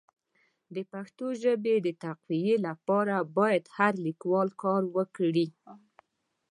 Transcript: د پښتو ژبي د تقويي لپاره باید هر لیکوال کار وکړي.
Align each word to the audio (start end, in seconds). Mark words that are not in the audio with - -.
د 0.75 0.77
پښتو 0.91 1.25
ژبي 1.41 1.75
د 1.81 1.87
تقويي 2.03 2.55
لپاره 2.67 3.15
باید 3.37 3.63
هر 3.77 3.93
لیکوال 4.05 4.49
کار 4.63 4.81
وکړي. 4.95 5.47